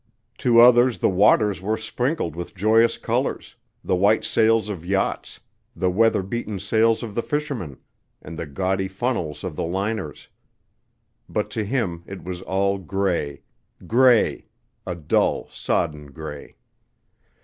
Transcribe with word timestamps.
To 0.39 0.59
others 0.59 0.97
the 0.97 1.09
waters 1.11 1.61
were 1.61 1.77
sprinkled 1.77 2.35
with 2.35 2.55
joyous 2.55 2.97
colors 2.97 3.53
the 3.83 3.95
white 3.95 4.23
sails 4.25 4.67
of 4.67 4.83
yachts, 4.83 5.41
the 5.75 5.91
weather 5.91 6.23
beaten 6.23 6.57
sails 6.59 7.03
of 7.03 7.13
the 7.13 7.21
fishermen, 7.21 7.77
and 8.19 8.35
the 8.35 8.47
gaudy 8.47 8.87
funnels 8.87 9.43
of 9.43 9.55
the 9.55 9.63
liners. 9.63 10.27
But 11.29 11.51
to 11.51 11.63
him 11.63 12.03
it 12.07 12.23
was 12.23 12.41
all 12.41 12.79
gray, 12.79 13.43
gray 13.85 14.47
a 14.87 14.95
dull, 14.95 15.47
sodden 15.51 16.07
gray. 16.07 16.55